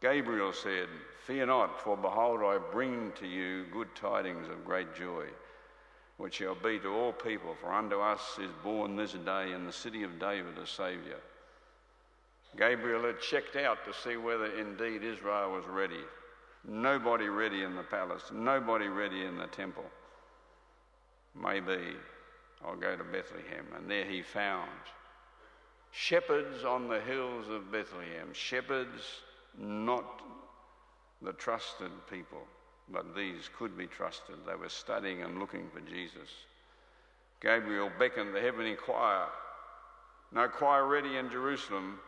Gabriel 0.00 0.52
said, 0.52 0.88
Fear 1.26 1.46
not, 1.46 1.80
for 1.80 1.96
behold, 1.96 2.40
I 2.42 2.58
bring 2.72 3.12
to 3.20 3.26
you 3.26 3.66
good 3.72 3.94
tidings 3.94 4.48
of 4.48 4.64
great 4.64 4.94
joy 4.94 5.26
which 6.18 6.34
shall 6.34 6.56
be 6.56 6.78
to 6.80 6.92
all 6.92 7.12
people. 7.12 7.56
For 7.60 7.72
unto 7.72 8.00
us 8.00 8.38
is 8.40 8.50
born 8.62 8.96
this 8.96 9.12
day 9.12 9.52
in 9.52 9.64
the 9.64 9.72
city 9.72 10.02
of 10.02 10.18
David 10.18 10.58
a 10.58 10.66
Saviour. 10.66 11.18
Gabriel 12.56 13.04
had 13.04 13.20
checked 13.20 13.56
out 13.56 13.78
to 13.84 13.94
see 13.94 14.16
whether 14.16 14.46
indeed 14.58 15.02
Israel 15.02 15.52
was 15.52 15.64
ready. 15.66 16.02
Nobody 16.66 17.28
ready 17.28 17.62
in 17.62 17.76
the 17.76 17.84
palace, 17.84 18.24
nobody 18.32 18.88
ready 18.88 19.24
in 19.24 19.38
the 19.38 19.46
temple. 19.46 19.84
Maybe 21.40 21.94
I'll 22.64 22.76
go 22.76 22.96
to 22.96 23.04
Bethlehem. 23.04 23.66
And 23.76 23.90
there 23.90 24.04
he 24.04 24.22
found 24.22 24.70
shepherds 25.90 26.64
on 26.64 26.88
the 26.88 27.00
hills 27.00 27.48
of 27.48 27.72
Bethlehem, 27.72 28.32
shepherds, 28.32 29.02
not 29.58 30.22
the 31.22 31.32
trusted 31.32 31.90
people 32.10 32.42
but 32.90 33.14
these 33.14 33.50
could 33.58 33.76
be 33.76 33.86
trusted. 33.86 34.36
They 34.46 34.54
were 34.54 34.68
studying 34.68 35.22
and 35.22 35.38
looking 35.38 35.68
for 35.72 35.80
Jesus. 35.80 36.28
Gabriel 37.40 37.90
beckoned 37.98 38.34
the 38.34 38.40
heavenly 38.40 38.74
choir. 38.74 39.26
No 40.32 40.48
choir 40.48 40.86
ready 40.86 41.16
in 41.16 41.30
Jerusalem, 41.30 42.00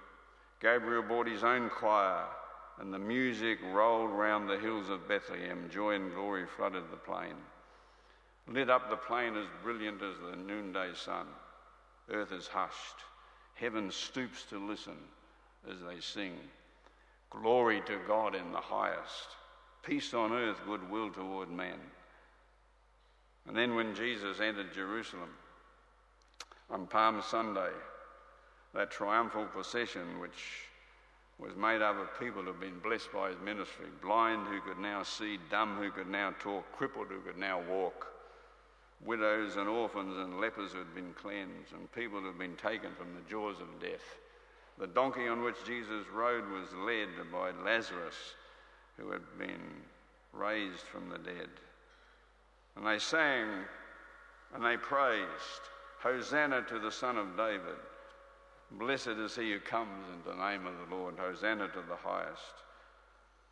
Gabriel 0.60 1.02
brought 1.02 1.26
his 1.26 1.44
own 1.44 1.70
choir, 1.70 2.24
and 2.78 2.92
the 2.92 2.98
music 2.98 3.58
rolled 3.72 4.10
round 4.10 4.48
the 4.48 4.58
hills 4.58 4.88
of 4.90 5.08
Bethlehem. 5.08 5.70
Joy 5.72 5.94
and 5.94 6.12
glory 6.12 6.44
flooded 6.56 6.84
the 6.90 6.96
plain. 6.96 7.34
Lit 8.48 8.70
up 8.70 8.90
the 8.90 8.96
plain 8.96 9.36
as 9.36 9.46
brilliant 9.62 10.02
as 10.02 10.14
the 10.18 10.36
noonday 10.36 10.90
sun. 10.94 11.26
Earth 12.10 12.32
is 12.32 12.48
hushed. 12.48 12.96
Heaven 13.54 13.90
stoops 13.90 14.44
to 14.50 14.58
listen 14.58 14.96
as 15.70 15.76
they 15.86 16.00
sing. 16.00 16.34
Glory 17.30 17.80
to 17.86 17.98
God 18.08 18.34
in 18.34 18.50
the 18.50 18.58
highest. 18.58 19.28
Peace 19.82 20.12
on 20.14 20.32
earth, 20.32 20.60
goodwill 20.66 21.10
toward 21.10 21.50
men. 21.50 21.78
And 23.46 23.56
then 23.56 23.74
when 23.74 23.94
Jesus 23.94 24.40
entered 24.40 24.74
Jerusalem 24.74 25.30
on 26.70 26.86
Palm 26.86 27.22
Sunday, 27.22 27.70
that 28.74 28.90
triumphal 28.90 29.46
procession, 29.46 30.20
which 30.20 30.68
was 31.38 31.56
made 31.56 31.82
up 31.82 31.98
of 31.98 32.20
people 32.20 32.42
who 32.42 32.48
had 32.48 32.60
been 32.60 32.78
blessed 32.80 33.12
by 33.12 33.28
his 33.28 33.38
ministry 33.44 33.86
blind 34.02 34.46
who 34.46 34.60
could 34.60 34.78
now 34.78 35.02
see, 35.02 35.38
dumb 35.50 35.76
who 35.76 35.90
could 35.90 36.08
now 36.08 36.34
talk, 36.38 36.64
crippled 36.72 37.08
who 37.08 37.20
could 37.20 37.38
now 37.38 37.60
walk, 37.68 38.06
widows 39.04 39.56
and 39.56 39.68
orphans 39.68 40.16
and 40.18 40.40
lepers 40.40 40.72
who 40.72 40.78
had 40.78 40.94
been 40.94 41.12
cleansed, 41.14 41.72
and 41.72 41.90
people 41.92 42.20
who 42.20 42.26
had 42.26 42.38
been 42.38 42.56
taken 42.56 42.90
from 42.94 43.14
the 43.14 43.30
jaws 43.30 43.56
of 43.60 43.80
death. 43.80 44.18
The 44.78 44.86
donkey 44.86 45.28
on 45.28 45.42
which 45.42 45.56
Jesus 45.66 46.06
rode 46.12 46.48
was 46.50 46.72
led 46.86 47.08
by 47.32 47.50
Lazarus, 47.64 48.34
who 48.96 49.10
had 49.10 49.22
been 49.38 49.60
raised 50.32 50.82
from 50.82 51.08
the 51.08 51.18
dead. 51.18 51.48
And 52.76 52.86
they 52.86 52.98
sang 52.98 53.48
and 54.54 54.64
they 54.64 54.76
praised, 54.76 55.28
Hosanna 56.00 56.62
to 56.62 56.78
the 56.78 56.90
Son 56.90 57.16
of 57.18 57.36
David. 57.36 57.76
Blessed 58.72 59.08
is 59.08 59.36
he 59.36 59.52
who 59.52 59.60
comes 59.60 60.06
in 60.08 60.30
the 60.30 60.36
name 60.36 60.66
of 60.66 60.74
the 60.78 60.94
Lord. 60.94 61.16
Hosanna 61.18 61.68
to 61.68 61.82
the 61.88 61.96
highest. 61.96 62.54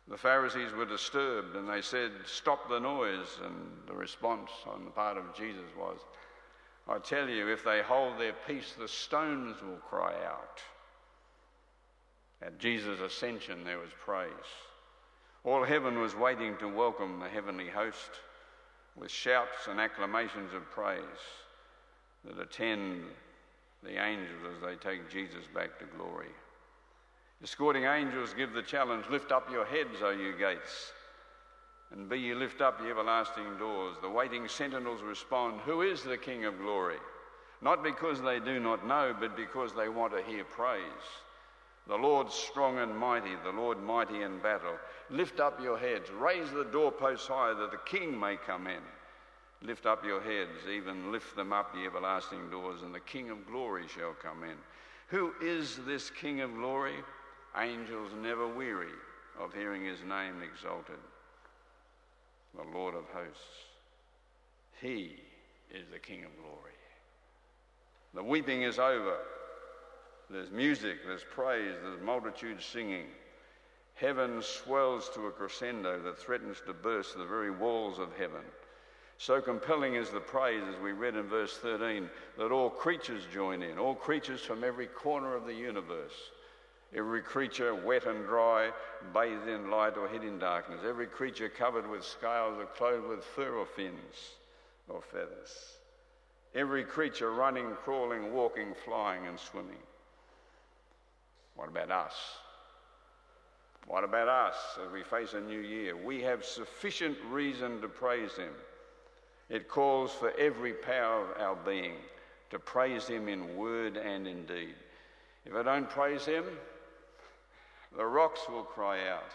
The 0.09 0.17
Pharisees 0.17 0.73
were 0.73 0.85
disturbed 0.85 1.55
and 1.55 1.69
they 1.69 1.81
said, 1.81 2.11
Stop 2.25 2.67
the 2.67 2.79
noise. 2.79 3.39
And 3.43 3.53
the 3.87 3.93
response 3.93 4.49
on 4.65 4.83
the 4.85 4.91
part 4.91 5.17
of 5.17 5.35
Jesus 5.35 5.69
was, 5.77 5.99
I 6.87 6.97
tell 6.97 7.29
you, 7.29 7.47
if 7.47 7.63
they 7.63 7.83
hold 7.83 8.19
their 8.19 8.33
peace, 8.47 8.73
the 8.77 8.87
stones 8.87 9.61
will 9.61 9.77
cry 9.77 10.13
out. 10.25 10.59
At 12.41 12.57
Jesus' 12.57 12.99
ascension, 12.99 13.63
there 13.63 13.77
was 13.77 13.91
praise. 14.03 14.31
All 15.43 15.63
heaven 15.63 15.99
was 15.99 16.15
waiting 16.15 16.57
to 16.57 16.67
welcome 16.67 17.19
the 17.19 17.29
heavenly 17.29 17.69
host 17.69 18.09
with 18.95 19.11
shouts 19.11 19.67
and 19.69 19.79
acclamations 19.79 20.53
of 20.53 20.69
praise 20.71 21.03
that 22.25 22.39
attend 22.39 23.03
the 23.83 24.03
angels 24.03 24.41
as 24.55 24.61
they 24.61 24.75
take 24.75 25.09
Jesus 25.09 25.45
back 25.53 25.77
to 25.79 25.85
glory. 25.97 26.31
Escorting 27.41 27.85
angels 27.85 28.33
give 28.35 28.51
the 28.51 28.61
challenge 28.61 29.05
lift 29.09 29.31
up 29.31 29.49
your 29.49 29.65
heads, 29.65 30.01
O 30.01 30.09
you 30.09 30.33
gates, 30.37 30.91
and 31.91 32.09
be 32.09 32.19
ye 32.19 32.33
lift 32.33 32.59
up 32.59 32.81
ye 32.83 32.89
everlasting 32.89 33.57
doors. 33.57 33.95
The 34.01 34.09
waiting 34.09 34.47
sentinels 34.49 35.01
respond, 35.01 35.61
Who 35.61 35.81
is 35.81 36.03
the 36.03 36.17
King 36.17 36.43
of 36.43 36.59
glory? 36.59 36.97
Not 37.61 37.81
because 37.81 38.21
they 38.21 38.39
do 38.39 38.59
not 38.59 38.85
know, 38.85 39.15
but 39.17 39.37
because 39.37 39.73
they 39.73 39.87
want 39.87 40.13
to 40.13 40.23
hear 40.23 40.43
praise. 40.43 40.81
The 41.87 41.95
Lord 41.95 42.29
strong 42.29 42.77
and 42.77 42.95
mighty, 42.95 43.35
the 43.43 43.51
Lord 43.51 43.81
mighty 43.81 44.21
in 44.21 44.39
battle. 44.39 44.77
Lift 45.09 45.39
up 45.39 45.61
your 45.61 45.77
heads, 45.77 46.09
raise 46.11 46.51
the 46.51 46.65
doorposts 46.65 47.27
high 47.27 47.53
that 47.53 47.71
the 47.71 47.79
King 47.85 48.19
may 48.19 48.35
come 48.35 48.67
in. 48.67 48.81
Lift 49.61 49.85
up 49.85 50.05
your 50.05 50.21
heads, 50.21 50.67
even 50.69 51.11
lift 51.11 51.35
them 51.35 51.51
up, 51.51 51.73
the 51.73 51.85
everlasting 51.85 52.49
doors, 52.49 52.81
and 52.81 52.93
the 52.93 52.99
King 52.99 53.29
of 53.29 53.47
glory 53.47 53.85
shall 53.87 54.13
come 54.21 54.43
in. 54.43 54.55
Who 55.07 55.33
is 55.41 55.79
this 55.85 56.09
King 56.09 56.41
of 56.41 56.53
glory? 56.53 56.95
Angels 57.57 58.11
never 58.21 58.47
weary 58.47 58.93
of 59.39 59.53
hearing 59.53 59.83
his 59.83 59.99
name 60.01 60.41
exalted. 60.43 60.99
The 62.55 62.77
Lord 62.77 62.95
of 62.95 63.05
hosts. 63.13 63.43
He 64.81 65.17
is 65.71 65.87
the 65.91 65.99
King 65.99 66.23
of 66.23 66.37
glory. 66.37 66.71
The 68.13 68.23
weeping 68.23 68.63
is 68.63 68.79
over. 68.79 69.17
There's 70.29 70.51
music, 70.51 70.97
there's 71.05 71.23
praise, 71.23 71.75
there's 71.81 72.01
multitudes 72.01 72.65
singing. 72.65 73.07
Heaven 73.95 74.41
swells 74.41 75.09
to 75.13 75.27
a 75.27 75.31
crescendo 75.31 76.01
that 76.03 76.17
threatens 76.17 76.57
to 76.65 76.73
burst 76.73 77.17
the 77.17 77.25
very 77.25 77.51
walls 77.51 77.99
of 77.99 78.15
heaven. 78.17 78.43
So 79.17 79.41
compelling 79.41 79.95
is 79.95 80.09
the 80.09 80.21
praise, 80.21 80.63
as 80.73 80.79
we 80.81 80.93
read 80.93 81.15
in 81.15 81.27
verse 81.27 81.57
13, 81.57 82.09
that 82.37 82.51
all 82.51 82.69
creatures 82.69 83.23
join 83.33 83.61
in, 83.61 83.77
all 83.77 83.95
creatures 83.95 84.41
from 84.41 84.63
every 84.63 84.87
corner 84.87 85.35
of 85.35 85.45
the 85.45 85.53
universe. 85.53 86.31
Every 86.95 87.21
creature 87.21 87.75
wet 87.75 88.05
and 88.05 88.25
dry, 88.25 88.71
bathed 89.13 89.47
in 89.47 89.69
light 89.69 89.97
or 89.97 90.07
hid 90.07 90.23
in 90.23 90.39
darkness. 90.39 90.81
Every 90.87 91.05
creature 91.05 91.49
covered 91.49 91.87
with 91.89 92.03
scales 92.03 92.57
or 92.57 92.65
clothed 92.65 93.07
with 93.07 93.23
fur 93.23 93.55
or 93.55 93.65
fins 93.65 94.33
or 94.87 95.01
feathers. 95.01 95.53
Every 96.55 96.83
creature 96.83 97.31
running, 97.31 97.75
crawling, 97.83 98.33
walking, 98.33 98.73
flying, 98.85 99.27
and 99.27 99.39
swimming. 99.39 99.77
What 101.55 101.69
about 101.69 101.91
us? 101.91 102.15
What 103.85 104.03
about 104.03 104.27
us 104.27 104.55
as 104.83 104.91
we 104.91 105.03
face 105.03 105.33
a 105.33 105.41
new 105.41 105.59
year? 105.59 105.95
We 105.95 106.21
have 106.23 106.43
sufficient 106.43 107.17
reason 107.29 107.81
to 107.81 107.87
praise 107.87 108.35
Him 108.35 108.51
it 109.49 109.67
calls 109.67 110.11
for 110.13 110.31
every 110.37 110.73
power 110.73 111.23
of 111.23 111.41
our 111.41 111.55
being 111.55 111.95
to 112.51 112.59
praise 112.59 113.07
Him 113.07 113.27
in 113.27 113.57
word 113.57 113.97
and 113.97 114.27
in 114.27 114.45
deed. 114.45 114.75
If 115.45 115.55
I 115.55 115.63
don't 115.63 115.89
praise 115.89 116.25
Him, 116.25 116.45
the 117.95 118.05
rocks 118.05 118.41
will 118.49 118.63
cry 118.63 119.07
out. 119.07 119.31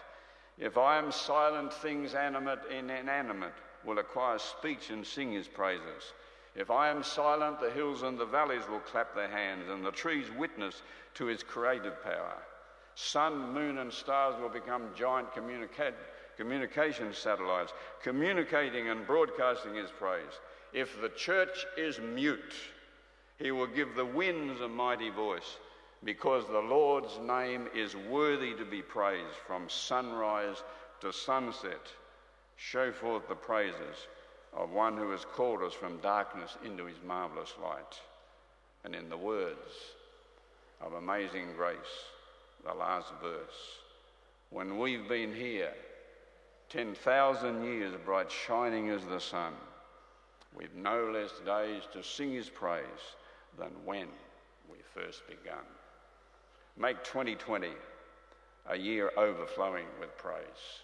If 0.58 0.78
I 0.78 0.98
am 0.98 1.10
silent, 1.10 1.72
things 1.72 2.14
animate 2.14 2.60
and 2.70 2.90
inanimate 2.90 3.54
will 3.84 3.98
acquire 3.98 4.38
speech 4.38 4.90
and 4.90 5.06
sing 5.06 5.32
His 5.32 5.48
praises. 5.48 6.12
If 6.54 6.70
I 6.70 6.88
am 6.88 7.02
silent, 7.02 7.60
the 7.60 7.70
hills 7.70 8.02
and 8.02 8.18
the 8.18 8.26
valleys 8.26 8.68
will 8.68 8.80
clap 8.80 9.14
their 9.14 9.28
hands, 9.28 9.68
and 9.68 9.84
the 9.84 9.90
trees 9.90 10.26
witness 10.38 10.82
to 11.14 11.26
His 11.26 11.42
creative 11.42 12.02
power. 12.02 12.36
Sun, 12.94 13.52
moon, 13.52 13.78
and 13.78 13.92
stars 13.92 14.40
will 14.40 14.48
become 14.48 14.90
giant 14.96 15.32
communicators 15.34 15.98
communication 16.36 17.12
satellites, 17.12 17.72
communicating 18.02 18.88
and 18.88 19.06
broadcasting 19.06 19.74
his 19.74 19.90
praise. 19.90 20.40
If 20.72 21.00
the 21.00 21.10
church 21.10 21.64
is 21.76 21.98
mute, 22.00 22.54
he 23.38 23.50
will 23.50 23.66
give 23.66 23.94
the 23.94 24.04
winds 24.04 24.60
a 24.60 24.68
mighty 24.68 25.10
voice 25.10 25.58
because 26.04 26.44
the 26.46 26.60
Lord's 26.60 27.18
name 27.26 27.66
is 27.74 27.96
worthy 27.96 28.54
to 28.54 28.64
be 28.64 28.82
praised 28.82 29.36
from 29.46 29.68
sunrise 29.68 30.62
to 31.00 31.12
sunset. 31.12 31.88
Show 32.56 32.92
forth 32.92 33.26
the 33.28 33.34
praises 33.34 34.06
of 34.52 34.70
one 34.70 34.96
who 34.96 35.10
has 35.10 35.24
called 35.24 35.62
us 35.62 35.72
from 35.72 35.98
darkness 35.98 36.56
into 36.64 36.84
his 36.84 36.98
marvelous 37.06 37.54
light. 37.62 38.00
And 38.84 38.94
in 38.94 39.08
the 39.08 39.16
words 39.16 39.70
of 40.80 40.92
amazing 40.92 41.54
grace, 41.56 41.78
the 42.64 42.74
last 42.74 43.12
verse, 43.22 43.78
when 44.50 44.78
we've 44.78 45.08
been 45.08 45.34
here 45.34 45.72
10,000 46.68 47.64
years 47.64 47.94
bright 48.04 48.30
shining 48.30 48.90
as 48.90 49.04
the 49.06 49.20
sun, 49.20 49.54
we've 50.56 50.74
no 50.74 51.10
less 51.10 51.32
days 51.46 51.82
to 51.92 52.02
sing 52.02 52.32
his 52.32 52.48
praise 52.48 52.84
than 53.58 53.70
when 53.84 54.08
we 54.70 54.76
first 54.94 55.26
begun. 55.26 55.64
Make 56.76 57.04
2020 57.04 57.68
a 58.68 58.76
year 58.76 59.12
overflowing 59.16 59.86
with 60.00 60.16
praise. 60.18 60.82